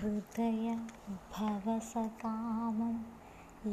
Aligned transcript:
हृदय 0.00 0.74
भवसकामं 1.36 2.98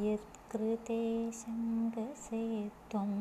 यत्कृते 0.04 0.96
शङ्कसे 1.40 2.40
त्वं 2.92 3.12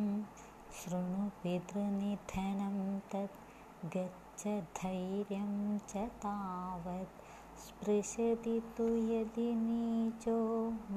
शृणु 0.77 1.27
पितृनिधनं 1.43 2.79
तत् 3.15 3.91
गच्छ 3.97 4.55
धैर्यं 4.79 5.51
च 5.91 6.05
तावत् 6.23 7.21
स्पृशति 7.65 8.55
तु 8.79 8.87
यदि 9.11 9.49
नीचो 9.65 10.39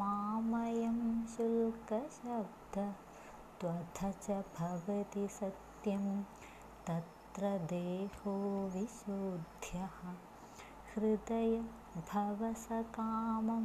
मामयं 0.04 1.02
शुल्कशब्दः 1.34 2.94
त्वथ 3.62 4.00
च 4.28 4.38
भवति 4.60 5.28
सत्यं 5.40 6.08
तत्र 6.88 7.52
देहो 7.74 8.38
विशुद्ध्यः 8.78 10.00
हृदय 10.96 11.60
भवसकामं 11.98 13.64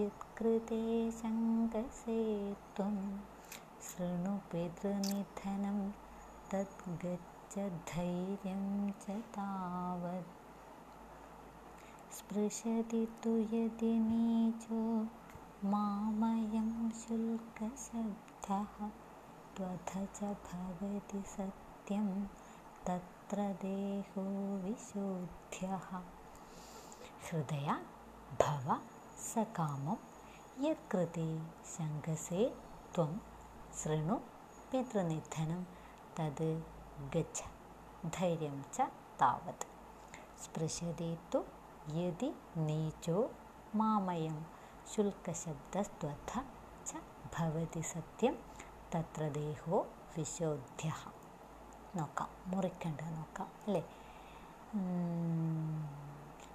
यत्कृते 0.00 1.10
त्वं 2.76 2.94
शृणु 3.88 4.32
पितृनिधनं 4.52 5.80
तत् 6.50 6.86
गच्छ 7.02 7.58
धैर्यं 7.90 8.62
च 9.02 9.16
तावत्। 9.34 10.30
स्पृशति 12.18 13.02
तु 13.24 13.36
यदि 13.54 13.92
नीचो 14.06 14.80
मामयं 15.70 16.70
शुल्कशब्दः 17.00 18.88
त्वथ 19.56 19.92
च 20.16 20.32
भवति 20.46 21.22
सत्यं 21.34 22.08
तत्र 22.86 23.52
देहो 23.62 24.26
विशुद्ध्यः 24.64 25.90
ഹൃദയ 27.30 27.68
ഭവ 28.40 28.66
സകാമം 29.24 29.98
യത്കൃതി 30.64 31.26
സംഗസേ 31.76 32.40
ത്വം 32.94 33.12
ശൃണു 33.80 34.16
പിതൃനിധനം 34.70 35.62
തത് 36.18 36.48
ഗച്ഛ 37.14 37.38
ധൈര്യം 38.16 38.64
ച 38.74 38.88
താവത്. 39.20 39.66
സ്പൃശതി 40.44 41.18
തു 41.32 41.40
യതി 41.98 42.30
നീചോ 42.66 43.18
മാമയം 43.74 44.38
ശുൽക്കശബ്ദസ്ത്വഥ 44.92 46.30
ച 46.86 47.02
ഭവതി 47.36 47.82
സത്യം 47.92 48.36
തത്ര 48.94 49.28
ദേഹോ 49.38 49.78
വിശോധ്യ 50.16 50.90
നോക്കാം 51.96 52.30
മുറിക്കേണ്ടത് 52.46 53.12
നോക്കാം 53.16 53.48
അല്ലേ? 53.66 53.82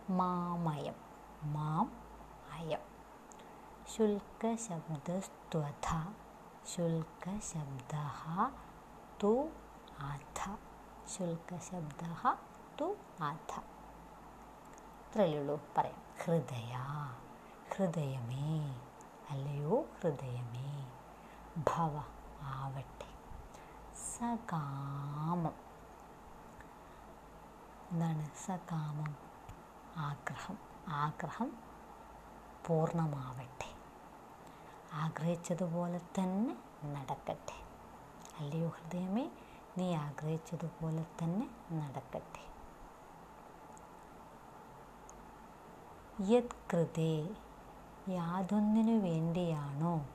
മാമയം. 0.09 0.95
മാം 1.44 2.03
അയം. 2.52 2.80
ശുൽക്കശബ്ദസ്ത്വഥ 3.95 6.14
ശുൽക്കശബ്ദ 6.66 7.92
തു 9.23 9.50
അധ 10.00 10.58
ശുൽക്കശബ്ദ 11.08 12.36
തു 12.81 12.95
അധ 13.22 13.62
ഇത്രയല്ലേ 15.02 15.39
ഉള്ളൂ. 15.39 15.62
പറയാം. 15.78 16.02
ഹൃദയ. 16.25 16.78
ഹൃദയമേ. 17.75 18.81
അല്ലയോ? 19.30 19.86
ഹൃദയമേ. 20.02 20.92
ഭവ. 21.58 22.03
ആവട്ടെ. 22.42 23.08
സകാമം. 23.95 25.53
എന്താണ് 27.92 28.30
സകാമം? 28.45 29.25
ആഗ്രഹം 29.98 30.58
ആഗ്രഹം 30.88 31.52
പൂർണമാവട്ടെ. 32.68 33.70
ആഗ്രഹിച്ചതുപോലെ 34.94 35.98
തന്നെ 35.98 36.58
നടക്കട്ടെ. 36.86 37.58
അല്ലയോ 38.40 38.68
ഹൃദയമേ 38.68 39.31
നീ 39.78 39.94
ആഗ്രഹിച്ചതുപോലെ 39.96 41.06
തന്നെ 41.24 41.50
നടക്കട്ടെ. 41.72 42.46
യത് 46.24 46.56
കൃതേ 46.74 47.30
യാതൊന്നിനു 48.09 48.92
വേണ്ടിയാണോ 48.92 50.08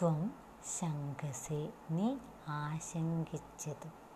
ത്വം 0.00 0.30
ശങ്കസേ 0.78 1.72
നീ 1.90 2.16
ആശങ്കിച്ചത് 2.48 4.07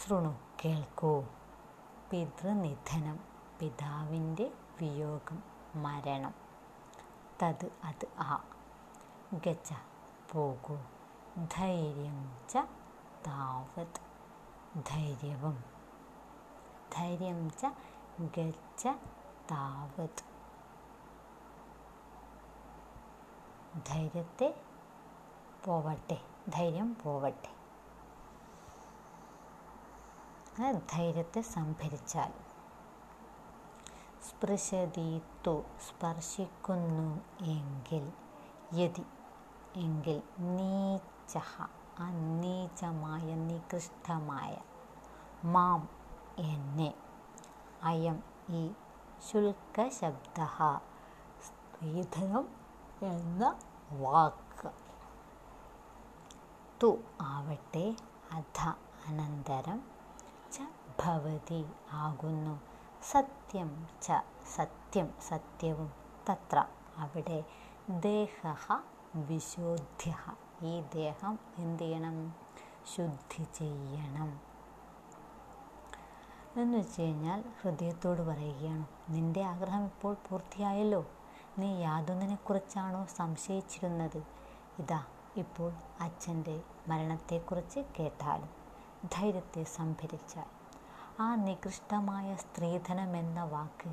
ശൃണു 0.00 0.38
കേൾക്കൂ. 0.64 1.24
പിതൃനിധനം 2.10 3.20
പിതാവിന്റെ 3.60 4.52
വിയോഗം 4.80 5.42
മരണം. 5.82 6.34
തത് 7.42 7.70
അത് 7.84 8.06
ആ. 8.18 8.44
ഗച്ച 9.34 9.72
പോകൂ. 10.32 10.78
ധൈര്യം 11.56 12.40
ച 12.50 12.56
താവത്. 13.26 14.00
ധൈര്യവും. 14.86 15.64
ധൈര്യം 16.96 17.50
ച 17.50 17.66
ഗച്ച 18.36 18.88
താവത്. 19.50 20.30
ധൈര്യത്തെ 23.86 24.60
പോവട്ടെ 25.64 26.20
ധൈര്യം 26.48 26.96
പോവട്ടെ. 27.04 27.59
ധൈര്യത്തെ 30.68 31.40
സംഭരിച്ചാൽ. 31.40 32.32
സ്പൃശതി 34.28 35.22
തു 35.46 35.62
സ്പർശിക്കുന്നു 35.88 37.20
എങ്കിൽ 37.44 38.12
യതി 38.72 39.06
എങ്കിൽ 39.76 40.22
നീച്ച 40.38 41.38
അനീചമായ 41.98 43.34
നികൃഷ്ടമായ 43.34 44.56
മാം 45.44 45.88
എന്നെ 46.38 46.94
അയം 47.82 48.22
ഈ 48.50 48.72
ശുൽക്ക 49.30 49.88
ശബ്ദ 49.88 50.44
സ്ത്രീധനം 51.46 52.48
എന്ന 53.02 53.58
വാക്ക്. 53.92 54.70
തു 56.82 56.98
ആവട്ടെ 57.20 57.96
അധ 58.32 58.74
അനന്തരം 59.06 59.99
ഭവതി 61.00 61.66
ആകുന്നു. 61.92 62.60
സത്യം 63.02 63.88
ച 64.02 64.10
സത്യം 64.54 65.14
സത്യവും 65.28 65.92
തത്ര. 66.30 66.64
അവിടെ 66.98 67.44
ദേഹ 67.90 68.52
വിശോദ്ധ്യ 69.14 70.16
ഈ 70.62 70.80
ദേഹം 70.94 71.38
എന്ത് 71.58 71.82
ചെയ്യണം 71.82 72.34
ശുദ്ധി 72.96 73.44
ചെയ്യണം. 73.44 74.40
എന്ന് 76.56 76.78
വെച്ച് 76.78 77.00
കഴിഞ്ഞാൽ 77.00 77.44
ഹൃദയത്തോട് 77.62 78.22
പറയുകയാണ് 78.22 78.86
നിന്റെ 79.08 79.42
ആഗ്രഹം 79.44 79.84
ഇപ്പോൾ 79.84 80.14
പൂർത്തിയായല്ലോ. 80.14 81.06
നീ 81.58 81.80
യാതൊന്നിനെക്കുറിച്ചാണോ 81.82 83.06
സംശയിച്ചിരുന്നത്? 83.16 84.22
ഇതാ 84.78 85.04
ഇപ്പോൾ 85.36 85.72
അച്ഛന്റെ 86.00 86.62
മരണത്തെക്കുറിച്ച് 86.88 87.80
കേട്ടാലും 87.98 88.50
ധൈര്യത്തെ 89.12 89.64
സംഭരിച്ചാൽ. 89.64 90.59
ആ 91.20 91.28
നികൃഷ്ടമായ 91.46 92.28
സ്ത്രീധനം 92.36 93.16
എന്ന 93.16 93.40
വാക്ക് 93.44 93.90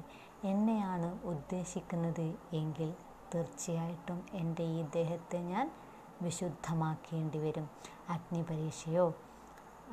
എന്നെയാണ് 0.48 1.10
ഉദ്ദേശിക്കുന്നത് 1.24 2.28
എങ്കിൽ 2.54 2.90
തീർച്ചയായിട്ടും 3.34 4.20
എന്റെ 4.34 4.64
ഈ 4.64 4.82
ദേഹത്തെ 4.98 5.40
ഞാൻ 5.52 5.66
വിശുദ്ധമാക്കേണ്ടി 6.22 7.40
വരും. 7.40 7.66
അഗ്നിപരീക്ഷയോ 8.10 9.06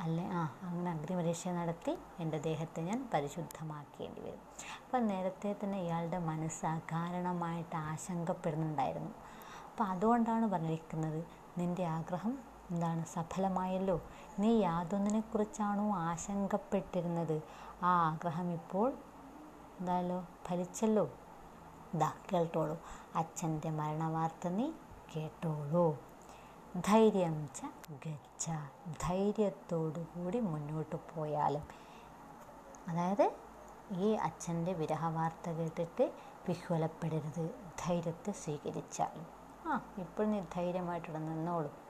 അല്ലെ 0.00 0.24
ആ 0.38 0.42
അങ്ങനെ 0.62 0.88
അഗ്നിപരീക്ഷ 0.90 1.48
നടത്തി 1.48 1.92
എന്റെ 2.20 2.38
ദേഹത്തെ 2.38 2.80
ഞാൻ 2.82 3.00
പരിശുദ്ധമാക്കേണ്ടി 3.14 4.20
വരും. 4.20 4.40
അപ്പം 4.84 5.06
നേരത്തെ 5.06 5.56
തന്നെ 5.60 5.78
ഇയാളുടെ 5.78 6.18
മനസ്സ് 6.30 6.66
അകാരണമായിട്ട് 6.66 7.76
ആശങ്കപ്പെടുന്നുണ്ടായിരുന്നു. 7.90 9.12
അപ്പം 9.70 9.86
അതുകൊണ്ടാണ് 9.86 10.46
പറഞ്ഞിരിക്കുന്നത് 10.46 11.20
നിന്റെ 11.58 11.84
ആഗ്രഹം 11.96 12.34
എന്താണ് 12.70 13.04
സഫലമായല്ലോ? 13.04 14.00
നീ 14.38 14.60
യാതൊന്നിനെക്കുറിച്ചാണോ 14.60 15.96
ആശങ്കപ്പെട്ടിരുന്നത്? 15.96 17.42
ആ 17.82 18.10
ആഗ്രഹം 18.10 18.52
ഇപ്പോൾ 18.52 18.92
എന്തായാലോ 19.80 20.26
ഫലിച്ചല്ലോ? 20.46 21.10
ദാ 21.94 22.12
കേട്ടോളൂ 22.32 22.78
അച്ഛന്റെ 23.14 23.70
മരണവാർത്ത 23.70 24.48
നീ 24.48 24.70
കേട്ടോളൂ. 25.16 25.98
ധൈര്യം 26.84 27.48
ച 27.56 27.62
ഗച്ഛ. 27.90 28.50
ധൈര്യത്തോടു 29.02 30.00
കൂടി 30.00 30.40
മുന്നോട്ട് 30.40 30.96
പോയാലും. 30.96 31.62
അതായത് 32.88 33.36
ഈ 33.92 34.12
അച്ഛന്റെ 34.12 34.72
വിരഹവാർത്ത 34.72 35.50
കേട്ടിട്ട് 35.50 36.12
വിഹ്വലപ്പെടരുത്. 36.48 37.50
ധൈര്യത്തെ 37.86 38.32
സ്വീകരിച്ചാലും. 38.32 39.26
ആ 39.66 39.82
ഇപ്പോൾ 39.98 40.26
നീ 40.26 40.40
ധൈര്യമായിട്ടിവിടെ 40.40 41.20
നിന്നോളൂ. 41.20 41.83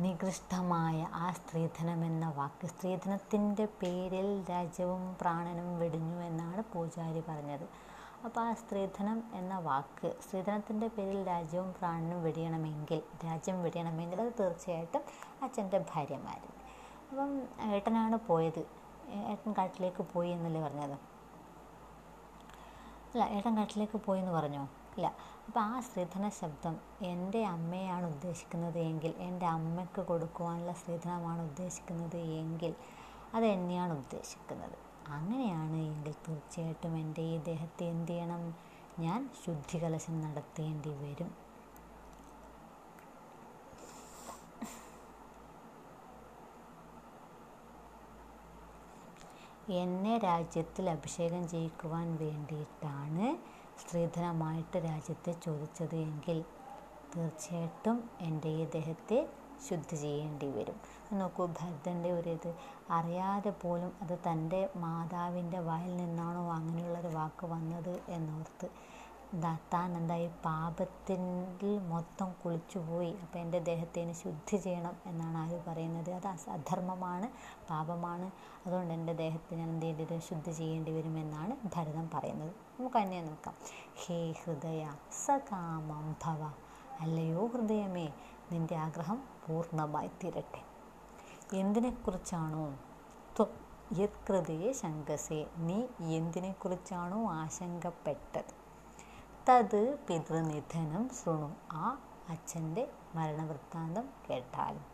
നികൃഷ്ടമായ 0.00 1.08
ആ 1.14 1.32
സ്ത്രീധനമെന്ന 1.32 2.28
വാക്ക്. 2.30 2.66
സ്ത്രീധനത്തിന്റെ 2.66 3.64
പേരിൽ 3.64 4.50
രാജ്യവും 4.50 5.16
പ്രാണനും 5.20 5.78
വെടിഞ്ഞു 5.78 6.22
എന്നാണ് 6.22 6.62
പൂജാരി 6.72 7.20
പറഞ്ഞത്. 7.28 7.66
അപ്പോൾ 8.24 8.40
ആ 8.40 8.54
സ്ത്രീധനം 8.54 9.24
എന്ന 9.34 9.58
വാക്ക് 9.58 10.16
സ്ത്രീധനത്തിന്റെ 10.22 10.86
പേരിൽ 10.86 11.26
രാജ്യവും 11.26 11.74
പ്രാണനും 11.78 12.22
വെടിയണമെങ്കിൽ 12.22 13.02
രാജ്യം 13.26 13.62
വെടിയണമെങ്കിൽ 13.62 14.20
അത് 14.20 14.32
തീർച്ചയായിട്ടും 14.40 15.02
അച്ഛന്റെ 15.42 15.78
ഭാര്യമാരും 15.78 16.54
അപ്പം 17.10 17.42
ഏട്ടനാണ് 17.72 18.16
പോയത്. 18.16 18.66
ഏട്ടൻ 19.14 19.52
കാട്ടിലേക്ക് 19.52 20.02
പോയി 20.02 20.30
എന്നല്ലേ 20.30 20.62
പറഞ്ഞത്? 20.62 20.96
അല്ല 23.14 23.24
ഏട്ടൻ 23.24 23.56
കാട്ടിലേക്ക് 23.56 23.96
പോയി 23.96 24.20
എന്ന് 24.20 24.32
പറഞ്ഞോ? 24.32 24.68
ഇല്ല. 24.96 25.06
അപ്പോൾ 25.46 25.60
ആ 25.60 25.80
സ്ത്രീധന 25.80 26.24
ശബ്ദം 26.40 26.74
എന്റെ 27.10 27.40
അമ്മയാണ് 27.44 28.06
ഉദ്ദേശിക്കുന്നത് 28.06 28.78
എങ്കിൽ 28.78 29.12
എന്റെ 29.28 29.46
അമ്മയ്ക്ക് 29.46 30.02
കൊടുക്കുവാനുള്ള 30.10 30.72
സ്ത്രീധനമാണ് 30.72 31.42
ഉദ്ദേശിക്കുന്നത് 31.42 32.18
എങ്കിൽ 32.40 32.72
അത് 33.34 33.46
എന്നെയാണ് 33.56 33.92
ഉദ്ദേശിക്കുന്നത്. 33.92 34.76
അങ്ങനെയാണ് 35.08 35.78
എങ്കിൽ 35.90 36.14
തീർച്ചയായിട്ടും 36.26 36.92
എന്റെ 36.96 37.22
ഈ 37.22 37.36
ദേഹത്തെ 37.50 37.86
എന്ത് 37.94 38.12
ചെയ്യണം? 38.12 38.42
ഞാൻ 38.98 39.20
ശുദ്ധികലശം 39.44 40.16
നടത്തേണ്ടി 40.20 40.92
വരും. 41.02 41.30
എന്നെ 49.80 50.14
രാജ്യത്തിൽ 50.18 50.86
അഭിഷേകം 50.90 51.42
ചെയ്യിക്കുവാൻ 51.48 52.08
വേണ്ടിയിട്ടാണ് 52.22 53.26
സ്ത്രീധനമായിട്ട് 53.82 54.78
രാജ്യത്തെ 54.88 55.32
ചോദിച്ചത് 55.44 55.94
എങ്കിൽ 56.06 56.38
തീർച്ചയായിട്ടും 57.14 57.96
എന്റെ 58.20 58.50
ഈ 58.60 58.64
ദേഹത്തെ 58.76 59.18
ശുദ്ധി 59.66 59.96
ചെയ്യേണ്ടി 59.96 60.48
വരും. 60.50 60.76
നോക്കൂ 61.18 61.44
ഭരതന്റെ 61.58 62.10
ഒരു 62.12 62.30
ഇത്. 62.30 62.48
അറിയാതെ 62.90 63.52
പോലും 63.62 63.92
അത് 64.02 64.14
തന്റെ 64.28 64.68
മാതാവിന്റെ 64.76 65.58
വായിൽ 65.68 65.92
നിന്നാണോ 65.96 66.42
അങ്ങനെയുള്ളൊരു 66.52 67.10
വാക്ക് 67.18 67.46
വന്നത് 67.46 67.94
എന്നോർത്ത് 68.08 68.68
താൻ 69.72 69.90
എന്തായി 69.98 70.26
പാപത്തിൽ 70.46 71.20
മൊത്തം 71.92 72.30
കുളിച്ചുപോയി 72.42 73.12
അപ്പോൾ 73.22 73.38
എന്റെ 73.38 73.60
ദേഹത്തിന് 73.70 74.12
ശുദ്ധി 74.22 74.56
ചെയ്യണം 74.56 74.96
എന്നാണ് 75.06 75.38
ആര് 75.42 75.58
പറയുന്നത്. 75.68 76.10
അത് 76.10 76.26
അധർമ്മമാണ് 76.56 77.28
പാപമാണ്. 77.70 78.28
അതുകൊണ്ട് 78.66 78.94
എന്റെ 78.94 79.14
ദേഹത്തിന് 79.22 79.62
എന്ത് 79.68 79.86
ചെയ്യേണ്ടി 79.86 80.18
ശുദ്ധി 80.28 80.52
ചെയ്യേണ്ടി 80.52 80.92
വരുമെന്നാണ് 80.92 81.56
ഭരതം 81.76 82.08
പറയുന്നത്. 82.14 82.54
നമുക്ക് 82.78 82.96
തന്നെ 82.96 83.22
നോക്കാം 83.22 83.54
ഹേ 83.94 84.32
ഹൃദയ 84.32 84.94
സകാമം 85.24 86.16
ഭവ. 86.24 86.52
അല്ലയോ 87.00 87.46
ഹൃദയമേ 87.46 88.12
നിന്റെ 88.52 88.76
ആഗ്രഹം 88.76 89.22
പൂർണമായി 89.46 90.10
തീരട്ടെ. 90.24 90.62
എന്തിനെക്കുറിച്ചാണോ? 91.56 92.78
യത്കൃതയെ 93.98 94.72
ശങ്കസേ 94.72 95.46
നീ 95.56 95.82
എന്തിനെക്കുറിച്ചാണോ 96.16 97.30
ആശങ്കപ്പെട്ടത്? 97.32 98.52
തത് 99.48 99.98
പിതൃനിധനം 100.08 101.10
ശൃണു. 101.14 101.56
ആ 101.72 101.98
അച്ഛന്റെ 102.28 102.90
മരണവൃത്താന്തം 103.14 104.08
കേട്ടാലും. 104.30 104.84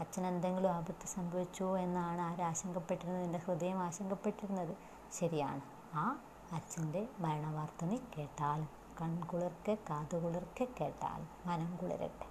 അച്ഛൻ 0.00 0.26
എന്തെങ്കിലും 0.26 0.68
ആപത്ത് 0.68 1.06
സംഭവിച്ചോ 1.06 1.78
എന്നാണ് 1.78 2.20
ആരാശങ്കപ്പെട്ടിരുന്നത്? 2.20 3.24
എന്റെ 3.24 3.38
ഹൃദയം 3.38 3.78
ആശങ്കപ്പെട്ടിരുന്നത്? 3.78 4.76
ശരിയാണ്. 5.12 5.60
ആ 5.94 6.18
അച്ഛന്റെ 6.54 7.02
മരണവാർത്ത 7.20 7.84
നീ 7.84 7.98
കേട്ടാലും 8.14 8.68
കൺകുളിർക്കെ 9.00 9.74
കാതുകുളിർക്കെ 9.90 10.66
കേട്ടാലും 10.80 11.28
മനം 11.46 11.70
കുളിരട്ടെ. 11.76 12.26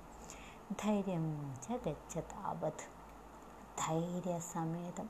ധൈര്യം 0.82 1.26
ച 1.64 1.78
ഗച്ഛതാവത് 1.86 2.86
ധൈര്യസമേതം 3.80 5.10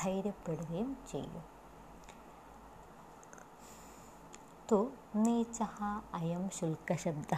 ധൈര്യപ്പെടുകയും 0.00 0.90
ചെയ്യും. 1.10 1.44
തു 4.70 4.78
നീച്ച 5.16 5.58
അയം 6.14 6.50
ശുൽക്കശബ്ദ 6.50 7.32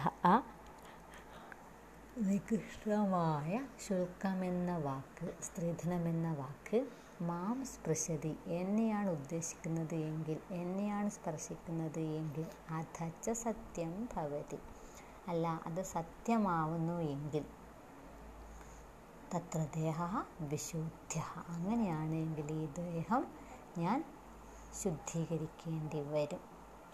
നികൃഷ്ടമായ 2.27 3.51
ശുൽക്കമെന്ന 3.87 4.77
വാക്ക് 4.77 5.27
സ്ത്രീധനമെന്ന 5.43 6.27
വാക്ക് 6.33 6.79
മാം 7.21 7.65
സ്പൃശതി 7.65 8.37
എന്നെയാണ് 8.47 9.09
ഉദ്ദേശിക്കുന്നത് 9.09 9.95
എങ്കിൽ 9.95 10.39
എന്നെയാണ് 10.51 11.09
സ്പർശിക്കുന്നത് 11.09 11.99
എങ്കിൽ 11.99 12.45
അധച്ച 12.69 13.29
സത്യം 13.29 14.09
ഭവതി. 14.15 14.59
അല്ല 15.27 15.61
അത് 15.65 15.81
സത്യമാവുന്നു 15.81 17.01
എങ്കിൽ. 17.01 17.45
തത്ര 19.35 19.67
ദേഹ 19.75 20.01
വിശുദ്ധ്യ. 20.41 21.23
അങ്ങനെയാണെങ്കിൽ 21.47 22.51
ഈ 22.51 22.65
ദേഹം 22.65 23.27
ഞാൻ 23.77 24.05
ശുദ്ധീകരിക്കേണ്ടി 24.83 25.99
വരും. 25.99 26.39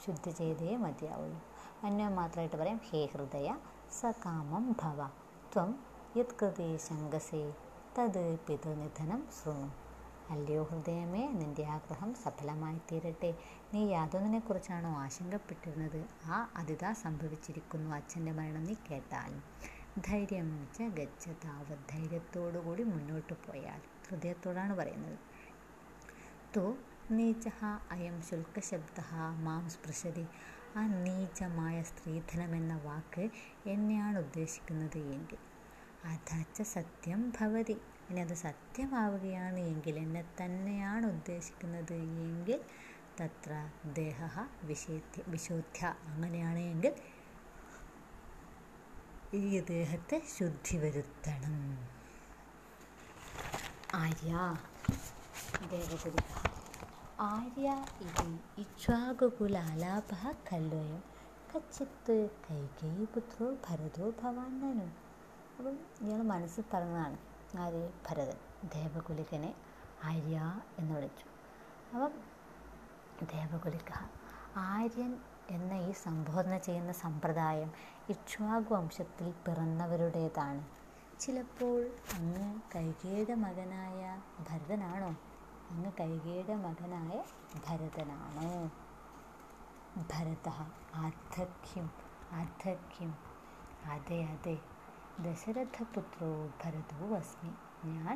ശുദ്ധി 0.05 0.31
ചെയ്തേ 0.31 0.77
മതിയാവുള്ളൂ. 0.77 1.41
അന്യം 1.83 2.15
മാത്രമായിട്ട് 2.15 2.55
പറയാം 2.55 2.81
ഹേ 2.91 3.05
ഹൃദയ 3.05 3.55
സകാമം 3.99 4.71
ഭവ. 4.71 5.07
ത്വം 5.53 5.83
യത്കൃതി 6.17 6.77
ശങ്കസേ 6.77 7.53
തത് 7.99 8.39
പിതൃനിധനം 8.39 9.27
ശൃണു. 9.43 9.92
അല്ലയോ 10.29 10.63
ഹൃദയമേ 10.63 11.31
നിന്റെ 11.31 11.63
ആഗ്രഹം 11.65 12.13
സഫലമായി 12.13 12.79
തീരട്ടെ 12.91 13.31
നീ 13.73 13.81
യാതൊന്നിനെക്കുറിച്ചാണോ 13.91 14.91
ആശങ്കപ്പെട്ടിരുന്നത്? 14.95 15.99
ആ 16.25 16.37
അതിതാ 16.57 16.93
സംഭവിച്ചിരിക്കുന്നു 17.03 17.95
അച്ഛന്റെ 17.95 18.31
മരണം 18.31 18.63
നീ 18.63 18.75
കേട്ടാലും 18.89 19.43
ധൈര്യം 19.99 20.47
ച 20.75 20.87
ഗച്ഛതാവത് 20.99 21.83
ധൈര്യത്തോടുകൂടി 21.91 22.83
മുന്നോട്ട് 22.83 23.33
പോയാൽ. 23.45 23.81
ഹൃദയത്തോടാണ് 24.07 24.73
പറയുന്നത്. 24.73 25.17
തോ 26.55 26.65
നീച 27.11 27.45
അയം 27.91 28.21
ശുൽക്കശബ്ദ 28.21 28.99
മാം 29.45 29.69
സ്പൃശതി. 29.69 30.25
ആ 30.75 30.83
നീചമായ 31.05 31.81
സ്ത്രീധനം 31.83 32.55
എന്ന 32.55 32.75
വാക്ക് 32.79 33.25
എന്നെയാണ് 33.65 34.17
ഉദ്ദേശിക്കുന്നത് 34.19 34.99
എങ്കിൽ. 35.15 35.41
അധച്ച 36.03 36.61
സത്യം 36.75 37.31
ഭവതി. 37.31 37.77
ഇനി 38.13 38.21
അത് 38.21 38.33
സത്യമാവുകയാണ്. 38.47 39.59
എങ്കിൽ 39.69 39.95
എന്നെ 40.01 40.21
തന്നെയാണ് 40.39 41.05
ഉദ്ദേശിക്കുന്നത്. 41.13 41.93
എങ്കിൽ 42.25 42.59
തത്ര 43.19 43.53
ദേഹ 43.99 44.19
വിശേദ്യ 44.69 45.23
വിശോധ്യ 45.33 45.81
അങ്ങനെയാണ് 46.11 46.61
എങ്കിൽ 46.73 46.93
ഈ 49.39 49.43
ദേഹത്തെ 49.71 50.17
ശുദ്ധി 50.35 50.77
വരുത്തണം. 50.83 51.57
ആര്യ 54.01 54.31
ദേവഗുരു 55.73 56.23
ആര്യ 57.31 57.67
ഇതി 58.07 58.31
ഇച്ഛാകുകുലാലാപ 58.65 60.11
കല്ലോയം 60.49 61.03
കച്ചിത്ത് 61.51 62.17
കൈകേയി 62.45 63.05
പുത്രോ 63.15 63.49
ഭരതോ 63.67 64.07
ഭവാനു 64.21 64.87
അപ്പം 65.57 65.75
ഇയാൾ 66.05 66.21
മനസ്സിൽ 66.33 66.65
പറഞ്ഞതാണ് 66.73 67.19
ആര് 67.59 67.91
ഭരതൻ 68.09 68.37
ദേവകുലികനെ 68.63 69.53
ആര്യ 70.03 70.61
എന്ന് 70.79 70.95
വിളിച്ചു. 70.95 71.25
അപ്പം 71.93 72.13
ദേവകുലിക 73.25 73.91
ആര്യൻ 74.55 75.19
എന്ന 75.49 75.73
ഈ 75.73 75.91
സംബോധന 75.91 76.57
ചെയ്യുന്ന 76.57 76.91
സമ്പ്രദായം 76.91 77.71
ഇക്ഷ്വാകു 78.09 78.73
വംശത്തിൽ 78.73 79.31
പിറന്നവരുടേതാണ്. 79.31 80.63
ചിലപ്പോൾ 81.19 81.91
അങ്ങ് 82.13 82.61
കൈകേയുടെ 82.75 83.33
മകനായ 83.33 84.21
ഭരതനാണോ? 84.39 85.15
അങ്ങ് 85.69 85.91
കൈകേയുടെ 85.99 86.55
മകനായ 86.55 87.23
ഭരതനാണോ? 87.67 88.71
ഭരത 89.97 90.49
ആധക്യം 90.95 91.91
ആധക്യം. 92.31 93.13
അതെ 93.85 94.23
അതെ. 94.23 94.57
ദശരഥപുത്രോ 95.17 96.29
ഭരതോ 96.63 97.15
അസ്മി 97.15 97.51
ഞാൻ 97.85 98.15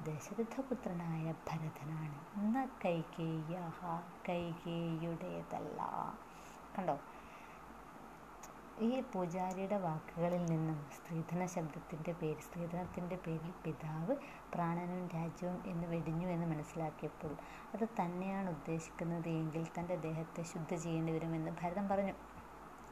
ദശരഥപുത്രനായ 0.00 1.34
ഭരതനാണ്. 1.48 2.16
ന 2.54 2.68
കൈകേയ 2.84 3.54
കൈകേയുടേതല്ല. 4.28 5.80
കണ്ടോ? 6.78 6.96
ഈ 8.80 9.00
പൂജാരിയുടെ 9.00 9.76
വാക്കുകളിൽ 9.76 10.46
നിന്നും 10.46 10.86
സ്ത്രീധന 10.96 11.46
ശബ്ദത്തിന്റെ 11.46 12.12
പേര് 12.12 12.40
സ്ത്രീധനത്തിന്റെ 12.40 13.16
പേരിൽ 13.16 13.50
പിതാവ് 13.64 14.16
പ്രാണനും 14.54 15.08
രാജ്യവും 15.08 15.62
എന്ന് 15.66 15.86
വെടിഞ്ഞു 15.86 16.26
എന്ന് 16.26 16.46
മനസ്സിലാക്കിയപ്പോൾ 16.46 17.36
അത് 17.74 17.88
തന്നെയാണ് 18.00 18.50
ഉദ്ദേശിക്കുന്നത് 18.50 19.28
എങ്കിൽ 19.28 19.66
തന്റെ 19.78 19.96
ദേഹത്തെ 19.96 20.42
ശുദ്ധ 20.42 20.74
ചെയ്യേണ്ടി 20.74 21.12
വരുമെന്ന് 21.12 21.50
ഭരതം 21.62 21.88
പറഞ്ഞു. 21.88 22.14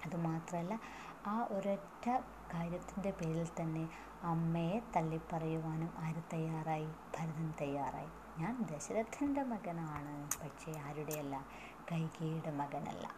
അതുമാത്രമല്ല 0.06 0.80
ആ 1.26 1.46
ഒരൊറ്റ 1.50 2.08
കാര്യത്തിന്റെ 2.54 3.10
പേരിൽ 3.10 3.48
തന്നെ 3.60 3.88
അമ്മയെ 4.22 4.80
തള്ളിപ്പറയുവാനും 4.96 5.92
ആര് 5.98 6.22
തയ്യാറായി? 6.32 6.86
ഭരതൻ 6.86 7.54
തയ്യാറായി. 7.60 8.08
ഞാൻ 8.38 8.62
ദശരഥന്റെ 8.62 9.42
മകനാണ്. 9.42 10.30
പക്ഷേ 10.44 10.80
ആരുടെയല്ല? 10.80 11.44
കൈകേയുടെ 11.92 12.50
മകനല്ല. 12.50 13.10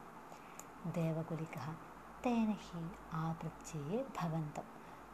ദേവകുലിക 0.87 1.75
തേനഹി 2.26 2.90
ആവൃച്ചയെ 3.12 4.04
ഭവന്തം. 4.20 4.64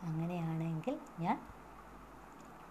അങ്ങനെയാണെങ്കിൽ 0.03 1.01
ഞാൻ 1.21 1.47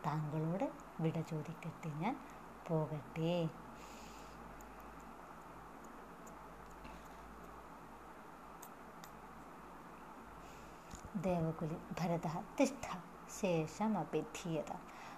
താങ്കളോട് 0.05 0.71
വിട 0.99 1.21
ചോദിക്കട്ടെ? 1.21 1.89
ഞാൻ 1.89 2.19
പോകട്ടെ? 2.67 3.49
ദേവകുലി 11.21 11.77
ഭരത 11.99 12.27
തിഷ്ഠ 12.59 12.85
ശേഷം 13.41 13.97
അഭിധീയത 13.97 14.71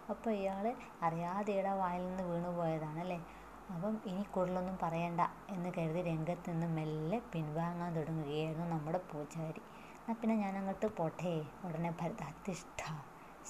അപ്പോൾ 0.10 0.30
ഇയാൾ 0.30 0.76
അറിയാതെയുടെ 1.02 1.72
വായിൽ 1.72 2.08
നിന്ന് 2.08 2.24
വീണുപോയതാണ് 2.24 3.00
അല്ലേ? 3.00 3.26
അപ്പം 3.74 4.02
ഇനി 4.06 4.24
കൂടുതലൊന്നും 4.24 4.78
പറയണ്ട 4.84 5.22
എന്ന് 5.50 5.70
കരുതി 5.78 6.02
രംഗത്ത് 6.02 6.50
നിന്ന് 6.50 6.68
മെല്ലെ 6.68 7.20
പിൻവാങ്ങാൻ 7.20 7.96
തുടങ്ങുകയായിരുന്നു 7.96 8.68
നമ്മുടെ 8.68 8.98
പൂജാരി. 8.98 9.62
എന്നാൽ 10.00 10.14
പിന്നെ 10.14 10.36
ഞാൻ 10.36 10.58
അങ്ങോട്ട് 10.58 10.98
പോട്ടെ. 10.98 11.46
ഉടനെ 11.64 11.92
ഭരത 12.02 12.24
തിഷ്ഠ 12.48 12.82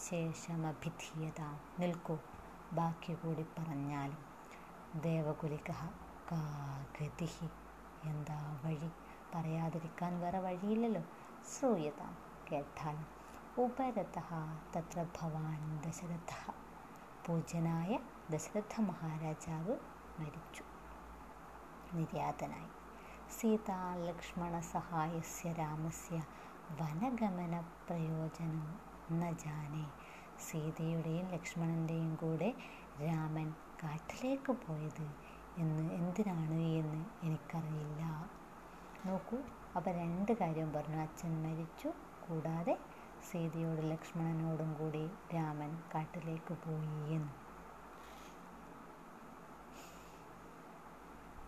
ശേഷം 0.09 0.67
അഭിധീയത 0.67 1.41
നിൽക്കൂ. 1.79 2.19
ബാക്കി 2.73 3.13
കൂടി 3.13 3.45
പറഞ്ഞാലും. 3.59 4.21
ദേവകുലിക 5.01 5.71
കാ 6.31 6.81
ഗതി 6.99 7.49
എന്താ 8.03 8.59
വഴി? 8.65 8.91
പറയാതിരിക്കാൻ 9.35 10.19
വേറെ 10.19 10.39
വഴിയില്ലല്ലോ. 10.39 11.03
ശ്രൂയത. 11.53 12.24
കേട്ടാലും 12.51 13.07
ഉപരത 13.57 14.17
തത്ര 14.75 15.05
ഭവാൻ 15.17 15.81
ദശരഥ. 15.85 16.31
പൂജനായ 17.25 17.91
ദശരഥ 18.31 18.81
മഹാരാജാവ് 18.81 19.75
മരിച്ചു. 20.19 20.63
നിര്യാതനായി. 21.93 22.69
സീതാ 23.29 23.95
ലക്ഷ്മണ 23.95 24.59
സഹായസ്യ 24.59 25.53
രാമസ്യ 25.53 26.17
വനഗമന 26.71 27.59
പ്രയോജനം 27.87 28.67
ന 29.11 29.31
ജാനെ. 29.31 29.85
സീതയുടെയും 30.39 31.27
ലക്ഷ്മണന്റെയും 31.27 32.15
കൂടെ 32.15 32.49
രാമൻ 33.01 33.53
കാട്ടിലേക്ക് 33.83 34.51
പോയത് 34.51 35.07
എന്ന് 35.57 35.93
എന്തിനാണ് 35.93 36.59
എന്ന് 36.79 37.05
എനിക്കറിയില്ല. 37.23 38.01
നോക്കൂ 39.05 39.37
അപ്പോൾ 39.75 39.91
രണ്ട് 39.91 40.31
കാര്യം 40.31 40.73
പറഞ്ഞു. 40.73 40.97
അച്ഛൻ 40.97 41.43
മരിച്ചു 41.43 41.89
കൂടാതെ 42.25 42.75
സീതയോടും 43.23 43.87
ലക്ഷ്മണനോടും 43.89 44.71
കൂടി 44.73 45.03
രാമൻ 45.33 45.73
കാട്ടിലേക്ക് 45.93 46.55
പോയി 46.61 46.87
എന്ന് 47.11 47.33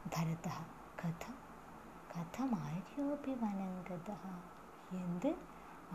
ഭരത 0.06 0.48
കഥ 1.00 1.24
കഥമാര്യോപി 2.10 3.34
വനംഗത 3.36 4.10
എന്ത്? 4.98 5.32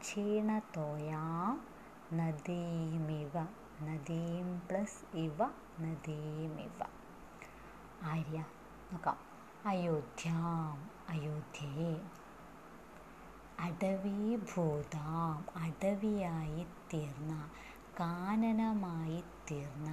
ക്ഷീണതോയാം 0.00 1.56
നദീമിവ 2.10 3.34
നദീം 3.80 4.58
പ്ലസ് 4.68 5.04
ഇവ 5.16 5.38
നദീമിവ. 5.80 6.78
ആര്യ 8.02 8.38
നോക്കാം. 8.90 9.18
അയോധ്യാം 9.64 10.76
അയോധ്യയെ 11.08 11.94
അടവീഭൂതാം 13.58 15.44
അടവിയായി 15.56 16.62
തീർന്ന 16.92 17.32
കാനനമായി 18.00 19.20
തീർന്ന 19.50 19.90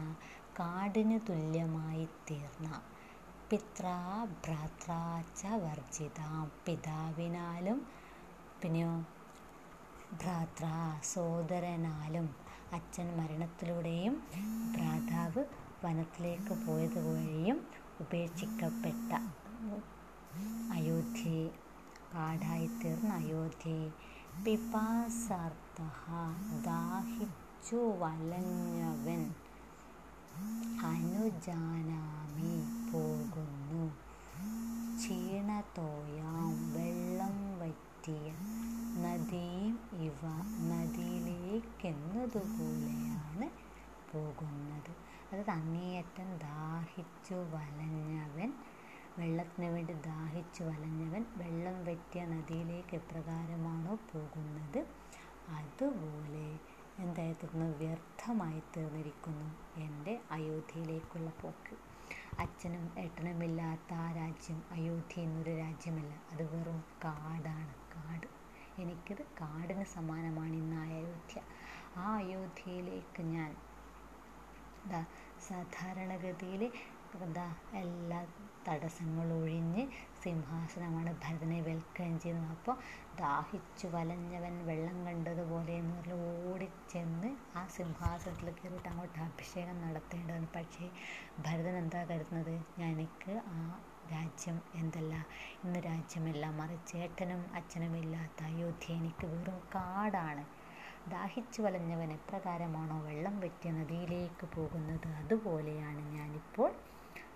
കാടിന് 0.60 1.20
തുല്യമായി 1.30 2.06
തീർന്ന 2.30 2.68
പിത്രാ 3.52 4.28
ഭ്രാത്രാ 4.46 5.24
ച 5.40 5.46
വർജിതാം. 5.46 6.52
പിതാവിനാലും 6.66 7.88
പിന്നെയോ 8.62 8.92
ഭ്രാത്ര 10.22 10.66
സോദരനാലും 11.04 12.36
അച്ഛൻ 12.74 13.08
മരണത്തിലൂടെയും 13.18 14.16
ഭ്രാതാവ് 14.76 15.44
വനത്തിലേക്ക് 15.86 16.54
പോയത് 16.66 17.00
വഴിയും 17.08 17.68
ഉപേക്ഷിക്കപ്പെട്ട 18.00 19.12
അയോധ്യയെ 20.74 21.48
കാടായിത്തീർന്ന 22.14 23.14
അയോധ്യയെ 23.14 23.90
പിപാസാർത്ഥ 24.46 25.82
ദാഹിച്ചു 26.66 27.76
വലഞ്ഞവൻ 27.76 29.24
അനുജാനാമി. 30.92 32.81
പോകുന്നു. 32.94 33.96
ക്ഷീണതോയാം 34.98 36.74
വെള്ളം 36.74 37.60
വറ്റിയ 37.60 38.34
നദിയും 39.04 39.80
ഇവ 39.94 40.20
നദിയിലേക്കെന്നതുപോലെയാണ് 40.72 43.50
പോകുന്നത്. 44.14 44.96
അത് 45.34 45.50
അങ്ങേയറ്റം 45.50 46.38
ദാഹിച്ചു 46.38 47.34
വലഞ്ഞവൻ 47.34 48.54
വെള്ളത്തിന് 49.20 49.66
വേണ്ടി 49.66 49.94
ദാഹിച്ചു 49.94 50.64
വലഞ്ഞവൻ 50.64 51.26
വെള്ളം 51.38 51.86
വറ്റിയ 51.86 52.26
നദിയിലേക്ക് 52.26 52.96
എപ്രകാരമാണോ 52.96 53.96
പോകുന്നത്? 53.96 54.86
അതുപോലെ 55.50 56.60
എന്തായി 57.00 57.34
തീർന്നു 57.34 57.78
വ്യർത്ഥമായി 57.78 58.62
തീർന്നിരിക്കുന്നു 58.78 59.80
എന്റെ 59.80 60.20
അയോധ്യയിലേക്കുള്ള 60.32 61.32
പോക്ക്. 61.42 61.91
അച്ഛനും 62.42 62.92
ഏട്ടനുമില്ലാത്ത 62.98 63.94
ആ 63.96 64.12
രാജ്യം 64.12 64.60
അയോധ്യ 64.72 65.22
എന്നൊരു 65.22 65.58
രാജ്യമല്ല. 65.58 66.14
അത് 66.32 66.44
വെറും 66.52 66.80
കാടാണ്. 67.04 67.74
കാട്. 67.96 68.28
എനിക്കത് 68.78 69.24
കാടിന് 69.42 69.86
സമാനമാണ് 69.86 70.56
ഇന്ന് 70.56 70.78
ആ 70.78 70.86
അയോധ്യ. 70.90 71.40
ആ 71.98 72.08
അയോധ്യയിലേക്ക് 72.16 73.22
ഞാൻ 73.34 73.52
ദാ 74.86 75.02
സാധാരണഗതിയിൽ 75.48 76.64
എന്താ 77.20 77.48
എല്ലാ 77.76 78.20
തടസ്സങ്ങളും 78.68 79.38
ഒഴിഞ്ഞ് 79.38 79.84
സിംഹാസനമാണ് 80.24 81.12
ഭരതനെ 81.24 81.60
വെൽക്കം 81.62 82.20
ചെയ്യുന്നത്. 82.20 82.52
അപ്പോൾ 82.58 82.76
ദാഹിച്ചു 83.16 83.88
വലഞ്ഞവൻ 83.88 84.56
വെള്ളം 84.70 85.06
കണ്ടതുപോലെ 85.06 85.74
എന്ന് 85.74 85.96
പറഞ്ഞ് 85.98 86.18
ഓടിച്ചെന്ന് 86.50 87.30
ആ 87.56 87.64
സിംഹാസനത്തിൽ 87.78 88.50
കയറിയിട്ട് 88.52 88.90
അങ്ങോട്ട് 88.90 89.20
അഭിഷേകം 89.20 89.82
നടത്തേണ്ടതാണ്. 89.82 90.48
പക്ഷേ 90.56 90.88
ഭരതൻ 91.40 91.78
എന്താ 91.84 92.04
കരുതുന്നത്? 92.04 92.56
എനിക്ക് 92.90 93.34
ആ 93.56 93.60
രാജ്യം 94.14 94.58
എന്തല്ല 94.76 95.14
ഇന്ന് 95.64 95.80
രാജ്യമല്ല 95.80 96.46
മറിച്ച് 96.60 96.98
ഏട്ടനും 96.98 97.42
അച്ഛനും 97.56 97.94
ഇല്ലാത്ത 97.98 98.44
അയോധ്യ 98.44 98.94
എനിക്ക് 98.94 99.26
വെറും 99.26 99.60
കാടാണ്. 99.76 100.44
ദാഹിച്ചു 101.08 101.60
വലഞ്ഞവൻ 101.62 102.10
എപ്രകാരമാണോ 102.14 102.98
വെള്ളം 103.00 103.36
പറ്റിയ 103.42 103.72
നദിയിലേക്ക് 103.72 104.46
പോകുന്നത്? 104.56 105.08
അതുപോലെയാണ് 105.22 106.02
ഞാനിപ്പോൾ 106.16 106.72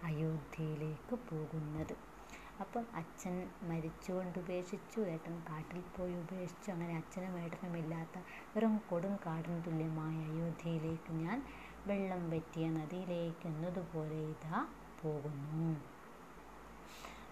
അയോധ്യയിലേക്ക് 0.03 1.15
പോകുന്നത്. 1.15 2.15
അപ്പം 2.61 2.85
അച്ഛൻ 2.95 3.49
മരിച്ചുകൊണ്ട് 3.63 4.39
ഉപേക്ഷിച്ചു 4.39 4.99
ഏട്ടൻ 4.99 5.43
കാട്ടിൽ 5.49 5.81
പോയി 5.81 6.13
ഉപേക്ഷിച്ചു. 6.13 6.71
അങ്ങനെ 6.71 6.95
അച്ഛനും 6.95 7.39
ഏട്ടനും 7.39 7.77
ഇല്ലാത്ത 7.77 8.19
വെറും 8.55 8.81
കൊടും 8.89 9.15
കാടിന് 9.25 9.65
തുല്യമായ 9.65 10.23
അയോധ്യയിലേക്ക് 10.23 11.13
ഞാൻ 11.13 11.45
വെള്ളം 11.87 12.29
വറ്റിയ 12.29 12.69
നദിയിലേക്ക് 12.69 13.47
എന്നതുപോലെ 13.47 14.15
ഇതാ 14.15 14.67
പോകുന്നു. 15.01 15.81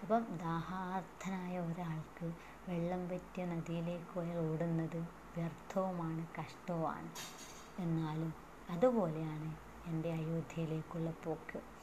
അപ്പം 0.02 0.24
ദാഹാർത്ഥനായ 0.36 1.58
ഒരാൾക്ക് 1.58 2.32
വെള്ളം 2.68 3.08
വറ്റിയ 3.08 3.44
നദിയിലേക്ക് 3.44 4.20
അയാൾ 4.20 4.52
ഓടുന്നത് 4.52 4.98
വ്യർത്ഥവുമാണ് 5.36 6.26
കഷ്ടവുമാണ്. 6.40 7.10
എന്നാലും 7.78 8.34
അതുപോലെയാണ് 8.70 9.54
എന്റെ 9.86 10.12
അയോധ്യയിലേക്കുള്ള 10.12 11.12
പോക്ക്. 11.24 11.73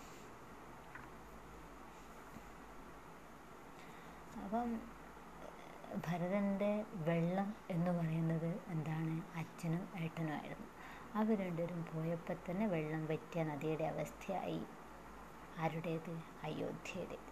അപ്പം 4.43 4.69
ഭരതന്റെ 6.05 6.69
വെള്ളം 7.07 7.49
എന്ന് 7.69 7.91
പറയുന്നത് 7.91 8.51
എന്താണ്? 8.67 9.37
അച്ഛനും 9.37 9.83
ഏട്ടനുമായിരുന്നു 9.97 10.67
അവർ 11.15 11.37
രണ്ടുപേരും 11.39 11.85
പോയപ്പോൾ 11.91 12.35
തന്നെ 12.45 12.65
വെള്ളം 12.67 13.05
വറ്റിയ 13.05 13.43
നദിയുടെ 13.43 13.83
അവസ്ഥയായി. 13.83 14.61
ആരുടേത്? 15.57 16.13
അയോധ്യയുടേത് 16.43 17.29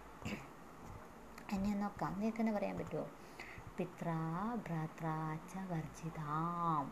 എന്നെ 1.52 1.74
നോക്കാം. 1.74 2.12
തന്നെ 2.40 2.52
പറയാൻ 2.52 2.78
പറ്റുമോ 2.78 3.06
പിത്രാ 3.78 4.18
ഭ്രാത്രാച്ച 4.66 5.56
വർജിതാം. 5.72 6.86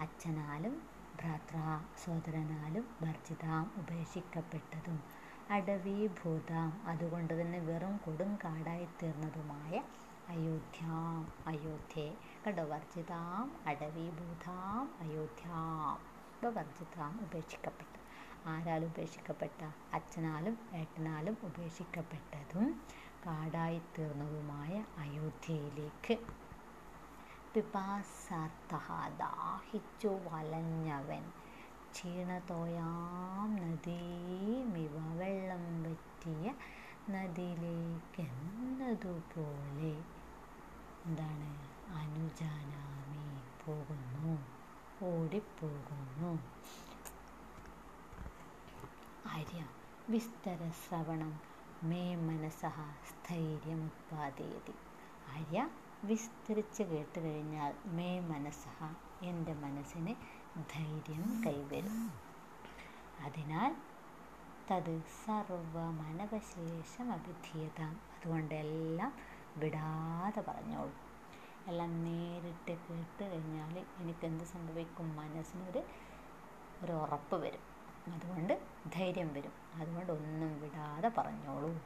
അച്ഛനാലും 0.00 0.74
ഭ്രാത്ര 1.20 1.56
സഹോദരനാലും 2.04 2.96
വർജിതാം 3.02 3.70
ഉപേക്ഷിക്കപ്പെട്ടതും. 3.76 4.98
അടവീഭൂതാം 5.50 6.82
അതുകൊണ്ട് 6.86 7.40
തന്നെ 7.40 7.58
വെറും 7.58 7.96
കൊടും 7.96 8.38
കാടായി 8.44 8.88
തീർന്നതുമായ 9.02 9.82
അയോധ്യാം. 10.28 11.32
അയോധ്യയെ 11.46 12.14
കണ്ടോ? 12.46 12.64
വർജിതാം 12.64 13.56
അടവീഭൂതാം 13.66 14.94
അയോധ്യാം. 15.00 15.92
ഇപ്പോൾ 15.92 16.54
വർജിതാം 16.54 17.20
ഉപേക്ഷിക്കപ്പെട്ടു. 17.22 17.98
ആരാൽ 18.48 18.84
ഉപേക്ഷിക്കപ്പെട്ട 18.84 19.64
അച്ഛനാലും 19.92 20.58
ഏട്ടനാലും 20.74 21.36
ഉപേക്ഷിക്കപ്പെട്ടതും 21.42 22.80
കാടായി 23.26 23.82
തീർന്നതുമായ 23.98 24.84
അയോധ്യയിലേക്ക്. 24.98 26.18
പിപാസാർത്ഥ 27.54 28.76
ദാഹിച്ചു 29.18 30.08
വലഞ്ഞവൻ. 30.08 31.32
ക്ഷീണതോയാം 31.96 33.50
നദീമിവ 33.56 34.96
വെള്ളം 35.14 35.64
വറ്റിയ 35.84 36.46
നദിയിലേക്ക് 37.10 38.24
എന്നതുപോലെ 38.56 39.92
എന്താണ്? 41.04 41.50
അനുജാനാമി 42.00 43.24
പോകുന്നു 43.62 44.34
ഓടിപ്പോകുന്നു. 45.02 46.32
ആര്യ 49.32 49.60
വിസ്തര 50.08 50.60
ശ്രവണം. 50.80 51.32
മേ 51.82 52.02
മനസ്സഹ 52.26 52.76
സ്ഥൈര്യമുത്പാദയതി. 53.10 54.74
ആര്യ 55.32 55.58
വിസ്തരിച്ച് 56.02 56.82
കേട്ട് 56.82 57.18
കഴിഞ്ഞാൽ 57.18 57.72
മേ 57.88 58.20
മനസ്സഹ 58.30 58.78
എന്റെ 59.22 59.54
മനസ്സിന് 59.54 60.12
ധൈര്യം 60.56 61.42
കൈവരും. 61.46 62.12
അതിനാൽ 63.20 63.76
തത് 64.70 65.02
സർവമനവശേഷം 65.26 67.12
അഭിധീയതാം 67.12 67.90
അതുകൊണ്ട് 67.90 68.54
എല്ലാം 68.54 69.12
വിടാതെ 69.56 70.40
പറഞ്ഞോളൂ. 70.40 70.92
എല്ലാം 71.66 72.04
നേരിട്ട് 72.04 72.72
കേട്ട് 72.72 73.24
കഴിഞ്ഞാൽ 73.24 73.86
എനിക്കെന്ത് 73.98 74.44
സംഭവിക്കും? 74.44 75.16
മനസ്സിനൊരു 75.16 75.82
ഒരു 76.82 76.92
ഉറപ്പ് 76.92 77.36
വരും. 77.36 77.60
അതുകൊണ്ട് 78.12 78.60
ധൈര്യം 78.94 79.32
വരും. 79.32 79.52
അതുകൊണ്ട് 79.74 80.12
ഒന്നും 80.12 80.60
വിടാതെ 80.60 81.08
പറഞ്ഞോളൂ. 81.08 81.80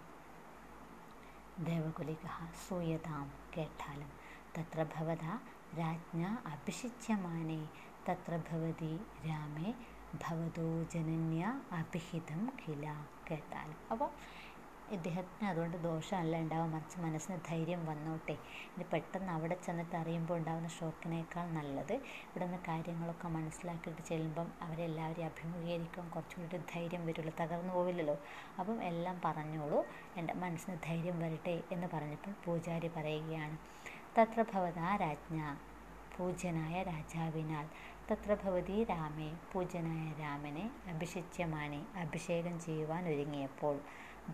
ദേവകുലിക 1.64 2.26
സൂയതാം 2.68 3.32
കേട്ടാലും. 3.56 4.12
തത്ര 4.58 4.82
ഭവത 4.82 5.24
രാജ്ഞ 5.78 6.24
അഭിഷിച്യമാനെ 6.26 7.68
തത്ര 8.10 8.36
ഭവതി 8.50 8.92
രാമേ 9.26 9.70
ഭവതോ 10.22 10.68
ജനന്യ 10.94 11.42
അഭിഹിതം 11.72 12.40
കില 12.60 12.86
കേട്ടാൽ 13.30 13.70
അപ്പോൾ 13.92 14.08
ഇദ്ദേഹത്തിന് 14.92 15.46
അതുകൊണ്ട് 15.48 15.76
ദോഷമല്ല 15.76 16.36
ഉണ്ടാവും 16.36 16.70
മറിച്ച് 16.72 16.98
മനസ്സിന് 17.00 17.36
ധൈര്യം 17.48 17.86
വന്നോട്ടെ. 17.86 18.34
ഇത് 18.76 18.84
പെട്ടെന്ന് 18.92 19.30
അവിടെ 19.32 19.56
ചെന്നിട്ട് 19.66 19.96
അറിയുമ്പോൾ 19.96 20.36
ഉണ്ടാകുന്ന 20.38 20.68
ഷോക്കിനേക്കാൾ 20.68 21.46
നല്ലത്. 21.58 21.94
ഇവിടെ 22.24 22.44
നിന്ന് 22.44 22.58
കാര്യങ്ങളൊക്കെ 22.68 23.28
മനസ്സിലാക്കിയിട്ട് 23.28 24.02
ചെല്ലുമ്പം 24.02 24.52
അവരെല്ലാവരെയും 24.62 25.26
അഭിമുഖീകരിക്കാൻ 25.26 26.08
കുറച്ചുകൂടി 26.08 26.60
ധൈര്യം 26.74 27.06
വരുള്ളൂ. 27.06 27.34
തകർന്നു 27.40 27.72
പോവില്ലല്ലോ. 27.74 28.16
അപ്പം 28.58 28.82
എല്ലാം 28.82 29.20
പറഞ്ഞോളൂ. 29.24 29.80
എന്റെ 30.16 30.34
മനസ്സിന് 30.34 30.76
ധൈര്യം 30.88 31.18
വരട്ടെ 31.20 31.62
എന്ന് 31.72 31.86
പറഞ്ഞപ്പോൾ 31.94 32.34
പൂജാരി 32.46 32.90
പറയുകയാണ് 32.96 33.58
തത്ര 34.18 34.42
ഭവതാ 34.52 34.96
രാജ്ഞ 34.96 35.38
പൂജ്യനായ 36.20 36.82
രാജാവിനാൽ. 36.82 37.66
തത്ര 38.10 38.34
ഭവതി 38.34 38.84
രാമേ 38.84 39.36
പൂജ്യനായ 39.52 40.12
രാമനെ 40.20 40.70
അഭിഷിച്യമാനെ 40.86 41.86
അഭിഷേകം 41.96 42.60
ചെയ്യുവാൻ 42.60 43.08
ഒരുങ്ങിയപ്പോൾ 43.08 43.80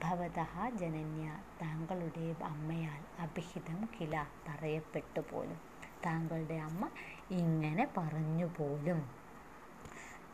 ഭവത 0.04 0.40
ജനന്യ 0.74 1.38
താങ്കളുടെ 1.62 2.44
അമ്മയാൽ 2.44 3.22
അഭിഹിതം 3.22 3.88
കില 4.00 4.26
പറയപ്പെട്ടു 4.48 5.20
പോലും. 5.20 5.60
താങ്കളുടെ 6.06 6.54
അമ്മ 6.54 6.88
ഇങ്ങനെ 7.30 7.88
പറഞ്ഞു 7.96 8.44
പോലും. 8.44 9.10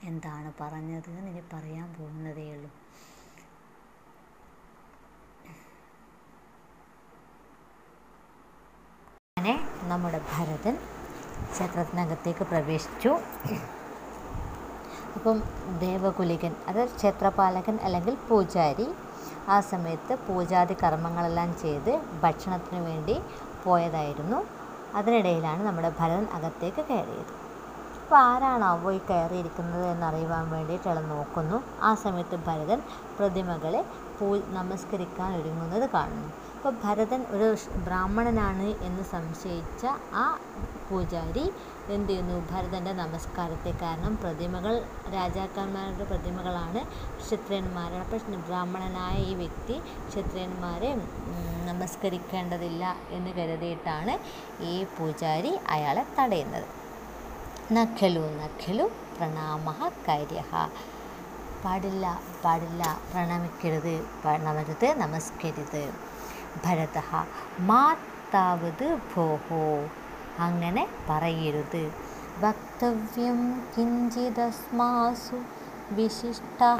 എന്താണ് 0.02 0.52
പറഞ്ഞത്? 0.60 1.10
എന്ന് 1.10 1.30
ഇനി 1.30 1.42
പറയാൻ 1.52 1.94
പോകുന്നതേ 1.94 2.52
ഉള്ളൂ. 2.52 2.70
അങ്ങനെ 9.36 9.70
നമ്മുടെ 9.82 10.20
ഭരതൻ 10.32 10.78
ക്ഷേത്രത്തിനകത്തേക്ക് 11.50 12.44
പ്രവേശിച്ചു. 12.52 13.12
അപ്പം 15.16 15.42
ദേവകുലികൻ 15.80 16.52
അത് 16.68 16.82
ക്ഷേത്രപാലകൻ 16.96 17.78
അല്ലെങ്കിൽ 17.86 18.16
പൂജാരി 18.28 18.88
ആ 19.48 19.60
സമയത്ത് 19.60 20.14
പൂജാതി 20.26 20.74
കർമ്മങ്ങളെല്ലാം 20.82 21.50
ചെയ്ത് 21.62 21.92
ഭക്ഷണത്തിന് 22.22 22.80
വേണ്ടി 22.88 23.20
പോയതായിരുന്നു. 23.64 24.38
അതിനിടയിലാണ് 24.98 25.62
നമ്മുടെ 25.66 25.92
ഭരതൻ 26.00 26.26
അകത്തേക്ക് 26.36 26.82
കയറിയത്. 26.90 27.32
അപ്പോൾ 28.02 28.16
ആരാണാവോ 28.16 28.92
ഈ 28.92 29.00
കയറിയിരിക്കുന്നത് 29.10 29.86
എന്നറിയുവാൻ 29.86 30.50
വേണ്ടിയിട്ട് 30.50 30.88
അയാൾ 30.88 31.04
നോക്കുന്നു. 31.04 31.62
ആ 31.82 31.94
സമയത്ത് 31.94 32.36
ഭരതൻ 32.46 32.80
പ്രതിമകളെ 33.18 33.84
പൂ 34.18 34.26
നമസ്കരിക്കാൻ 34.36 35.30
ഒരുങ്ങുന്നത് 35.40 35.90
കാണുന്നു. 35.90 36.30
അപ്പോൾ 36.62 36.74
ഭരതൻ 36.82 37.20
ഒരു 37.34 37.46
ബ്രാഹ്മണനാണ് 37.86 38.66
എന്ന് 38.88 39.04
സംശയിച്ച 39.12 39.84
ആ 40.20 40.26
പൂജാരി 40.88 41.42
എന്ത് 41.94 42.10
ചെയ്യുന്നു 42.10 42.36
ഭരതന്റെ 42.50 42.92
നമസ്കാരത്തെ 43.00 43.72
കാരണം 43.80 44.12
പ്രതിമകൾ 44.22 44.74
രാജാക്കന്മാരുടെ 45.14 46.04
പ്രതിമകളാണ് 46.10 46.80
ക്ഷത്രിയന്മാർ 47.22 47.96
അപ്പോൾ 48.02 48.36
ബ്രാഹ്മണനായ 48.50 49.16
ഈ 49.30 49.34
വ്യക്തി 49.42 49.78
ക്ഷത്രിയന്മാരെ 50.10 50.90
നമസ്കരിക്കേണ്ടതില്ല 51.70 52.84
എന്ന് 53.16 53.32
കരുതിയിട്ടാണ് 53.38 54.14
ഈ 54.70 54.76
പൂജാരി 54.94 55.52
അയാളെ 55.76 56.06
തടയുന്നത്. 56.18 56.68
നഖലു 57.78 58.24
നഖലു 58.40 58.88
പ്രണാമ 59.18 59.76
കാര്യ 60.08 60.46
പാടില്ല 61.64 62.06
പാടില്ല 62.44 62.84
പ്രണമിക്കരുത് 63.10 63.94
പ്രണമരുത് 64.22 64.88
നമസ്കരിത്. 65.04 65.84
ഭരത 66.65 66.97
മാതാവത് 67.61 68.97
ഭോഹോ 69.11 69.89
അങ്ങനെ 70.39 70.87
പറയരുത് 71.09 71.91
വക്തവ്യം 72.39 73.63
കിഞ്ചിദസ്മാസു 73.75 75.39
വിശിഷ്ട 75.91 76.77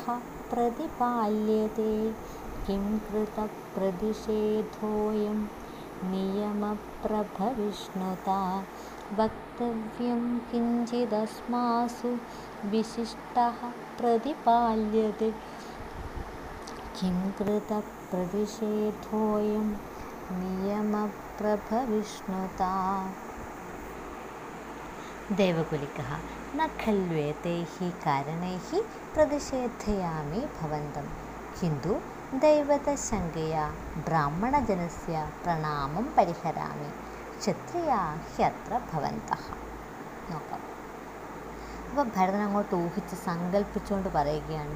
പ്രതിപാല്യത്തെ 0.52 2.14
കിം 2.68 3.02
കൃത 3.06 3.48
പ്രതിഷേധോയം 3.74 5.50
നിയമപ്രഭവിഷ്ണുത 6.12 8.30
വക്തവ്യം 9.14 10.42
കിഞ്ചിദസ്മാസു 10.52 12.18
വിശിഷ്ട 12.66 13.50
പ്രതിപാല്യത്തെ 16.92 16.96
കിം 16.98 17.18
കൃത 17.38 17.72
പ്രതിഷേധോയം 18.10 19.68
നിയമപ്രഭവിഷ്ണുത 20.40 21.04
ദേവകുലിക്കः 25.38 26.12
न 26.50 26.68
खल्वेतैः 26.82 27.74
कारणैः 28.04 28.70
प्रतिषेधयामि 29.16 30.42
भवन्तं 30.58 31.08
किन्तु 31.60 31.94
दैवतशङ्कया 32.44 33.66
ब्राह्मणजनस्य 34.08 35.16
പ്രണാമം 35.44 36.08
പരിഹരാമി 36.18 36.90
ക്ഷത്രിയാ 37.42 38.00
ഹ്യത്ര 38.32 38.74
ഭവന്തः 38.90 39.44
നോക്കാം 40.30 40.64
അപ്പോൾ 41.90 42.08
ഭരതൻ 42.16 42.42
അങ്ങോട്ട് 42.42 42.76
ഊഹിച്ച് 42.76 43.18
സങ്കല്പിച്ചുകൊണ്ട് 43.28 44.10
പറയുകയാണ് 44.10 44.76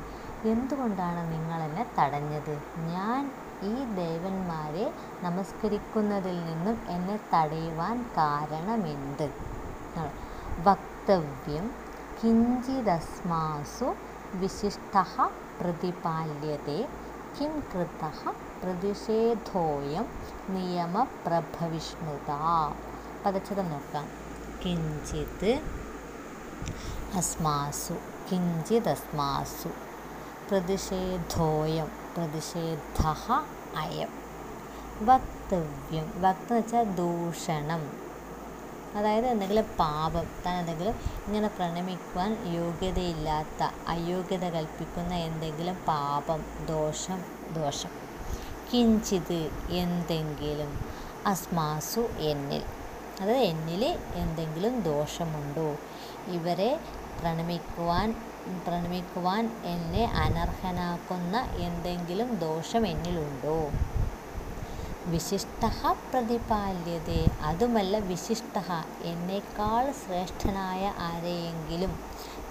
എന്തുകൊണ്ടാണ് 0.51 1.33
നിങ്ങളെന്നെ 1.33 1.85
തടഞ്ഞത്? 1.99 2.55
ഞാൻ 2.79 3.23
ഈ 3.63 3.75
ദേവന്മാരെ 3.97 4.95
നമസ്കരിക്കുന്നതിൽ 5.23 6.37
നിന്നും 6.47 6.79
എന്നെ 6.89 7.17
തടയുവാൻ 7.35 8.11
കാരണമെന്ത്? 8.17 9.27
വക്തവ്യം 10.59 11.71
കിഞ്ചിദസ്മാസു 12.21 13.95
വിശിഷ്ട 14.35 15.05
പ്രതിപാല്യത്തെ 15.61 16.89
കിം 17.41 17.55
കൃത 17.75 18.05
പ്രതിഷേധോയം 18.63 20.07
നിയമപ്രഭവിഷ്ണുത. 20.49 22.31
പദച്ഛേദം 23.27 23.69
നോക്കാം. 23.71 24.07
കിഞ്ചിത് 24.65 25.53
അസ്മാസു 27.15 27.97
കിഞ്ചിദസ്മാസു. 28.31 29.86
പ്രതിഷേധോയം 30.51 31.87
പ്രതിഷേധ 32.17 33.07
അയം. 33.77 34.09
വക്തവ്യം 35.01 36.23
വക്ത 36.23 36.53
വെച്ചാൽ 36.53 36.83
ദൂഷണം. 36.83 38.07
അതായത് 38.95 39.27
എന്തെങ്കിലും 39.27 39.65
പാപം 39.65 40.25
താൻ 40.47 40.59
എന്തെങ്കിലും 40.59 40.95
ഇങ്ങനെ 41.27 41.49
പ്രണമിക്കുവാൻ 41.49 42.55
യോഗ്യതയില്ലാത്ത 42.55 43.71
അയോഗ്യത 43.89 44.45
കൽപ്പിക്കുന്ന 44.45 45.15
എന്തെങ്കിലും 45.15 45.75
പാപം 45.75 46.45
ദോഷം 46.69 47.25
ദോഷം. 47.53 47.91
കിഞ്ചിത് 48.73 49.51
എന്തെങ്കിലും 49.71 50.85
അസ്മാസു 51.27 52.01
എന്നിൽ. 52.01 52.63
അതായത് 53.21 53.39
എന്നിൽ 53.39 53.99
എന്തെങ്കിലും 54.15 54.81
ദോഷമുണ്ടോ? 54.81 55.77
ഇവരെ 56.27 56.81
പ്രണമിക്കുവാൻ 57.21 58.36
പ്രണമിക്കുവാൻ 58.67 59.63
എന്നെ 59.65 60.05
അനർഹനാക്കുന്ന 60.05 61.49
എന്തെങ്കിലും 61.57 62.39
ദോഷം 62.39 62.87
എന്നിലുണ്ടോ? 62.87 63.71
വിശിഷ്ട 65.07 65.65
പ്രതിപാല്യതേ 66.13 67.27
അതുമല്ല 67.43 67.99
വിശിഷ്ട 67.99 68.63
എന്നേക്കാൾ 69.03 69.93
ശ്രേഷ്ഠനായ 69.93 70.93
ആരെയെങ്കിലും 70.99 72.01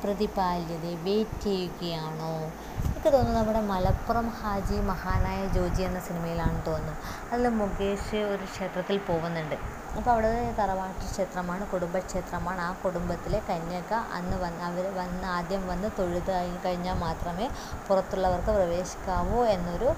പ്രതിപാല്യത 0.04 1.04
വെയിറ്റ് 1.04 1.42
ചെയ്യുകയാണോ? 1.42 2.52
എനിക്ക് 2.86 3.14
തോന്നുന്നു 3.14 3.40
നമ്മുടെ 3.40 3.62
മലപ്പുറം 3.62 4.30
ഹാജി 4.30 4.74
മഹാനായ 4.74 5.48
ജോജി 5.48 5.82
എന്ന 5.82 6.00
സിനിമയിലാണ് 6.00 6.66
തോന്നുന്നു. 6.66 6.96
അതിൽ 7.32 7.50
മുകേഷ് 7.50 8.16
ഒരു 8.16 8.44
ക്ഷേത്രത്തിൽ 8.44 8.98
പോകുന്നുണ്ട്. 8.98 9.85
അപ്പോൾ 10.00 10.12
അവിടെ 10.14 10.30
തറവാട്ട് 10.58 11.04
ക്ഷേത്രമാണ് 11.12 11.64
കുടുംബക്ഷേത്രമാണ്. 11.74 12.62
ആ 12.68 12.72
കുടുംബത്തിലെ 12.84 13.40
കന്യക 13.50 13.92
അന്ന് 14.18 14.38
വന്ന് 14.44 14.64
അവർ 14.70 14.86
വന്ന് 14.98 15.28
ആദ്യം 15.36 15.62
വന്ന് 15.72 15.90
തൊഴുത് 16.00 16.32
കഴിഞ്ഞാൽ 16.66 16.98
മാത്രമേ 17.06 17.46
പുറത്തുള്ളവർക്ക് 17.88 18.52
പ്രവേശിക്കാവൂ 18.58 19.40
എന്നൊരു 19.54 19.90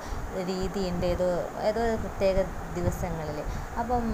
രീതിയുണ്ട്. 0.52 1.06
ഏതോ 1.14 1.30
ഏതോ 1.70 1.84
പ്രത്യേക 2.04 2.38
ദിവസങ്ങളിൽ 2.78 3.40
അപ്പം 3.82 4.06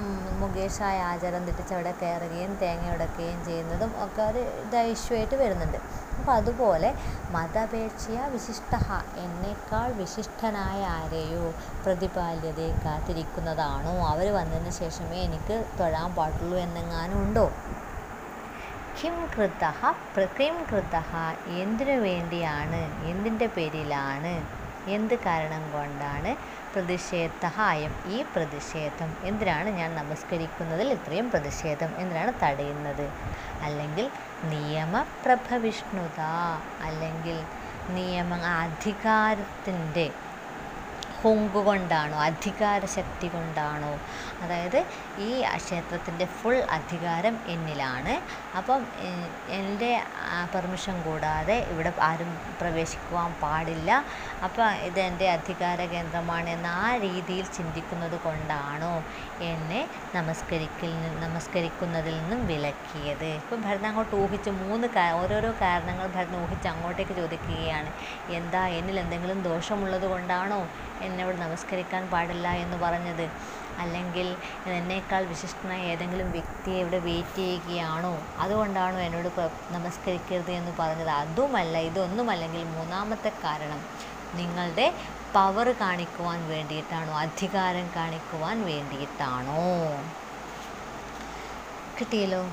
മുകേഷായ 0.42 0.98
ആചാരം 1.12 1.44
തെറ്റിച്ച് 1.48 1.74
അവിടെ 1.78 1.94
കയറുകയും 2.02 2.54
തേങ്ങ 2.64 2.94
ഉടക്കുകയും 2.96 3.40
ചെയ്യുന്നതും 3.50 3.92
ഒക്കെ 4.06 4.24
ഒരു 4.32 4.42
ഇതായിട്ട് 4.64 5.36
വരുന്നുണ്ട്. 5.44 5.80
അപ്പോൾ 6.24 6.36
അതുപോലെ 6.36 6.90
മതപേക്ഷയ 7.32 8.20
വിശിഷ്ട 8.34 8.74
എന്നേക്കാൾ 9.18 9.92
വിശിഷ്ടനായ 9.92 10.86
ആരെയോ 10.98 11.42
പ്രതിപാല്യതയെ 11.86 12.70
കാത്തിരിക്കുന്നതാണോ? 12.86 13.94
അവർ 14.04 14.28
വന്നതിന് 14.34 14.72
ശേഷമേ 14.72 15.20
എനിക്ക് 15.24 15.58
തൊഴാൻ 15.80 16.10
പാടുള്ളൂ 16.16 16.58
എന്നെങ്ങാനും 16.58 17.20
ഉണ്ടോ? 17.24 17.46
കിം 18.98 19.18
കൃത 19.36 19.64
കിം 20.40 20.58
കൃത 20.72 20.96
എന്തിനു 21.60 21.98
വേണ്ടിയാണ്? 22.00 22.82
എന്തിന്റെ 23.06 23.48
പേരിലാണ്? 23.58 24.34
എന്ത് 24.88 25.16
കാരണം 25.26 25.72
കൊണ്ടാണ് 25.72 26.36
പ്രതിഷേധായം 26.76 27.94
ഈ 28.08 28.24
പ്രതിഷേധം? 28.36 29.18
എന്തിനാണ് 29.26 29.70
ഞാൻ 29.70 29.96
നമസ്കരിക്കുന്നതിൽ 29.96 30.94
ഇത്രയും 30.94 31.30
പ്രതിഷേധം? 31.30 32.00
എന്തിനാണ് 32.00 32.34
തടയുന്നത്? 32.44 33.08
അല്ലെങ്കിൽ 33.64 34.10
നിയമപ്രഭവിഷ്ണുത 34.46 36.20
അല്ലെങ്കിൽ 36.82 37.40
നിയമ 37.90 38.34
അധികാരത്തിന്റെ 38.34 40.12
കൊങ്കുകൊണ്ടാണോ 41.24 42.18
അധികാര 42.18 42.34
അധികാരശക്തി 42.34 43.28
കൊണ്ടാണോ 43.28 43.92
അതായത് 44.44 44.80
ഈ 45.28 45.30
ക്ഷേത്രത്തിന്റെ 45.64 46.26
ഫുൾ 46.38 46.58
അധികാരം 46.78 47.36
എന്നിലാണ്. 47.54 48.14
അപ്പം 48.60 48.82
എന്റെ 49.60 49.92
പെർമിഷൻ 50.54 50.96
കൂടാതെ 51.08 51.58
ഇവിടെ 51.74 51.92
ആരും 52.10 52.32
പ്രവേശിക്കുവാൻ 52.62 53.32
പാടില്ല. 53.44 53.90
അപ്പം 54.46 54.68
ഇതെന്റെ 54.88 55.28
അധികാര 55.38 55.80
കേന്ദ്രമാണ് 55.94 56.50
എന്ന 56.56 56.68
ആ 56.86 56.90
രീതിയിൽ 57.06 57.46
ചിന്തിക്കുന്നത് 57.58 58.18
കൊണ്ടാണോ 58.26 58.94
എന്നെ 59.52 59.82
നമസ്കരിക്കൽ 60.18 60.92
നമസ്കരിക്കുന്നതിൽ 61.26 62.16
നിന്നും 62.20 62.42
വിലക്കിയത്. 62.52 63.30
ഇപ്പം 63.42 63.60
ഭരതൻ 63.66 63.88
അങ്ങോട്ട് 63.92 64.16
ഊഹിച്ച് 64.24 64.52
മൂന്ന് 64.62 64.88
ഓരോരോ 65.22 65.52
കാരണങ്ങൾ 65.64 66.06
ഭരതൻ 66.16 66.38
ഊഹിച്ച് 66.44 66.68
അങ്ങോട്ടേക്ക് 66.74 67.16
ചോദിക്കുകയാണ്. 67.22 67.92
എന്താ 68.40 68.64
എന്നിൽ 68.80 68.98
എന്തെങ്കിലും 69.04 69.40
ദോഷമുള്ളത് 69.50 70.08
കൊണ്ടാണോ 70.14 70.62
എന്നോട് 71.08 71.38
നമസ്കരിക്കാൻ 71.46 72.04
പാടില്ല 72.14 72.48
എന്ന് 72.64 72.78
പറഞ്ഞത്? 72.84 73.26
അല്ലെങ്കിൽ 73.80 74.28
എന്നേക്കാൾ 74.68 75.24
വിശിഷ്ടനായ 75.26 75.82
ഏതെങ്കിലും 75.84 76.32
വ്യക്തിയെ 76.32 76.80
ഇവിടെ 76.80 77.00
വെയിറ്റ് 77.00 77.36
ചെയ്യുകയാണോ? 77.36 78.26
അതുകൊണ്ടാണോ 78.38 79.00
എന്നോട് 79.00 79.30
നമസ്കരിക്കരുത് 79.72 80.52
എന്ന് 80.52 80.72
പറഞ്ഞത്? 80.80 81.10
അതുമല്ല 81.10 81.78
ഇതൊന്നുമല്ലെങ്കിൽ 81.78 82.64
മൂന്നാമത്തെ 82.64 83.32
കാരണം 83.44 83.82
നിങ്ങളുടെ 84.34 84.88
പവർ 85.36 85.76
കാണിക്കുവാൻ 85.82 86.48
വേണ്ടിയിട്ടാണോ? 86.48 87.14
അധികാരം 87.20 87.90
കാണിക്കുവാൻ 87.96 88.66
വേണ്ടിയിട്ടാണോ? 88.66 89.62
കിട്ടിയല്ലോ? 92.00 92.44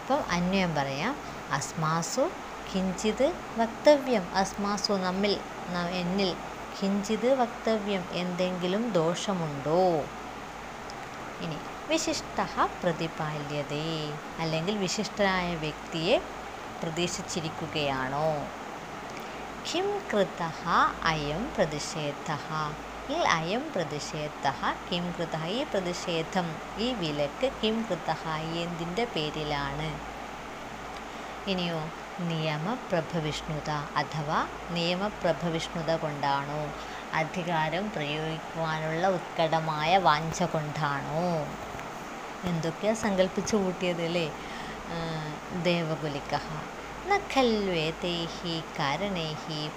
അപ്പം 0.00 0.22
അന്വയം 0.30 0.74
പറയാം. 0.74 1.14
അസ്മാസു 1.50 2.30
കിഞ്ചിത് 2.74 3.26
വക്തവ്യം. 3.56 4.28
അസ്മാസു 4.34 4.92
നമ്മിൽ 4.92 5.32
എന്നിൽ 5.92 6.36
കിഞ്ചിത് 6.78 7.34
വക്തവ്യം. 7.34 8.04
എന്തെങ്കിലും 8.12 8.92
ദോഷമുണ്ടോ? 8.92 9.82
ഇനി 11.40 11.58
വിശിഷ്ട 11.90 12.38
പ്രതിപാല്യതേ. 12.82 13.86
അല്ലെങ്കിൽ 14.40 14.74
വിശിഷ്ടനായ 14.78 15.48
വ്യക്തിയെ 15.56 16.16
പ്രതീക്ഷിച്ചിരിക്കുകയാണോ? 16.82 18.28
കിം 19.64 19.88
കൃത 20.10 20.42
അയം 21.04 21.42
പ്രതിഷേധ 21.56 22.28
ഈ 23.10 23.18
അയം 23.36 23.62
പ്രതിഷേധ 23.74 24.46
കിം 24.88 25.04
കൃത 25.16 25.36
ഈ 25.50 25.64
പ്രതിഷേധം 25.64 26.46
ഈ 26.78 26.88
വിലക്ക് 26.92 27.48
കിം 27.62 27.82
കൃത 27.82 28.10
എന്തിന്റെ 28.64 29.04
പേരിലാണ്? 29.14 29.88
ഇനിയോ 31.46 31.80
നിയമപ്രഭവിഷ്ണുത 32.30 33.70
അഥവാ 33.96 34.38
നിയമപ്രഭവിഷ്ണുത 34.70 35.90
കൊണ്ടാണോ? 35.96 36.62
അധികാരം 37.20 37.84
പ്രയോഗിക്കുവാനുള്ള 37.94 39.06
ഉത്കടമായ 39.18 39.92
വാഞ്ച 40.08 40.42
കൊണ്ടാണോ 40.54 41.24
എന്തൊക്കെയാ 42.42 42.92
സങ്കല്പിച്ചു 43.04 43.56
കൂട്ടിയത് 43.62 44.04
അല്ലേ? 44.08 44.26
ദേവകുലിക്ക 45.66 46.34
ന 47.08 47.14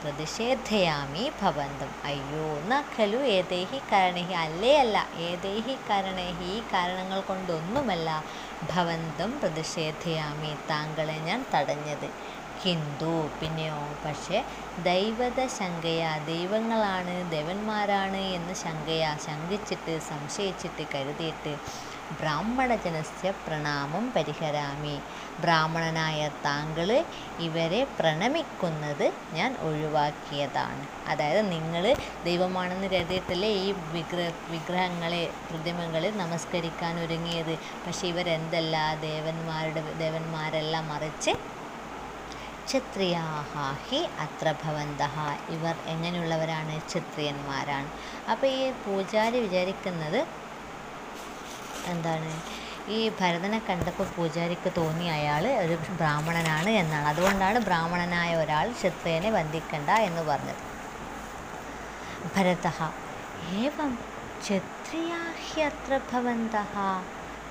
പ്രതിഷേധയാമി 0.02 1.24
ഭവന്തം. 1.42 1.92
അയ്യോ 2.06 2.48
ന 2.70 2.80
ഖലു 2.96 3.20
കാരണേഹി 3.34 3.80
കാരണൈः 3.92 4.32
അല്ലേ 4.42 4.74
അല്ല 4.84 4.98
ഏതേഹി 5.30 5.76
കാരണേഹി 5.90 6.52
കാരണങ്ങൾ 6.74 7.20
കൊണ്ടൊന്നുമല്ല 7.30 8.10
ഭവന്തം 8.74 9.32
പ്രതിഷേധയാമി 9.42 10.54
താങ്കളെ 10.72 11.18
ഞാൻ 11.30 11.42
തടഞ്ഞത്. 11.54 12.08
കിന്തു 12.64 13.14
പിന്നെയോ? 13.40 13.82
പക്ഷേ 14.06 14.38
ദൈവത 14.90 15.40
ശങ്കയാ 15.60 16.12
ദൈവങ്ങളാണ് 16.32 17.16
ദേവന്മാരാണ് 17.32 18.22
എന്ന് 18.38 18.54
ശങ്കയാ 18.66 19.18
ശങ്കിച്ചിട്ട് 19.26 19.96
സംശയിച്ചിട്ട് 20.10 20.84
കരുതിയിട്ട് 20.94 21.54
ബ്രാഹ്മണജനസ്യ 22.20 23.30
പ്രണാമം 23.44 24.04
പരിഹരാമി. 24.16 24.96
ബ്രാഹ്മണനായ 25.44 26.20
താങ്കൾ 26.46 26.90
ഇവരെ 27.40 27.82
പ്രണമിക്കുന്നത് 28.00 29.06
ഞാൻ 29.38 29.52
ഒഴിവാക്കിയതാണ്. 29.68 30.84
അതായത് 31.12 31.42
നിങ്ങൾ 31.52 31.86
ദൈവമാണെന്ന് 32.28 32.88
കരുതിയിട്ടല്ലേ 32.88 33.52
ഈ 33.64 33.72
വിഗ്രഹ 33.96 34.30
വിഗ്രഹങ്ങളെ 34.52 35.24
പ്രതിമകളെ 35.50 36.12
നമസ്കരിക്കാൻ 36.24 36.94
ഒരുങ്ങിയത്? 37.06 37.56
പക്ഷെ 37.86 38.06
ഇവരെന്തല്ല 38.14 38.76
ദേവന്മാരുടെ 39.08 39.84
ദേവന്മാരെല്ലാം 40.04 40.86
മറിച്ച് 40.94 41.34
ക്ഷത്രിയാഹ 42.68 43.52
ഹി 43.88 44.00
അത്ര 44.20 44.48
ഭവന്തഹ. 44.64 45.16
ഇവർ 45.50 45.76
എങ്ങനെയുള്ളവരാണ് 45.86 46.80
ക്ഷത്രിയന്മാരാണ്? 46.90 47.90
അപ്പോൾ 48.32 48.48
ഈ 48.48 48.72
പൂജാരി 48.86 49.40
വിചാരിക്കുന്നത് 49.40 50.20
എന്താണ്? 51.86 52.32
ഈ 52.90 53.10
ഭരതനെ 53.10 53.60
കണ്ടപ്പോൾ 53.70 54.08
പൂജാരിക്ക് 54.16 54.70
തോന്നിയ 54.78 55.12
അയാൾ 55.12 55.48
ഒരു 55.48 55.76
ബ്രാഹ്മണനാണ് 56.00 56.70
എന്നാണ്. 56.70 57.08
അതുകൊണ്ടാണ് 57.08 57.60
ബ്രാഹ്മണനായ 57.60 58.36
ഒരാൾ 58.36 58.72
ക്ഷത്രിയനെ 58.72 59.30
വന്ദിക്കണ്ട 59.30 59.90
എന്ന് 59.90 60.22
പറഞ്ഞത്. 60.22 60.62
ഭരത 62.36 62.68
ഏവം 63.62 63.92
ക്ഷത്രിയാഹ്യത്ര 64.42 66.00
ഭവന്തഹ? 66.12 66.74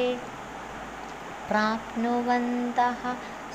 प्राप्नुवन्तः 1.48 3.02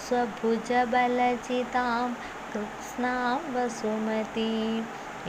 स्वभुजबलजितां 0.03 2.05
कृत्स्नां 2.53 3.33
वसुमतीं। 3.55 4.83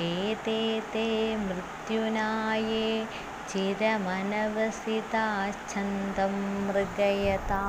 एते 0.07 0.61
ते 0.93 1.07
मृत्युनाये 1.47 2.87
चिरमनवसिताच्छन्दं 3.51 6.35
मृगयता। 6.69 7.63